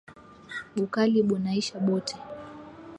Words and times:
Bukali 0.75 1.19
bunaisha 1.27 1.75
bote 1.85 2.17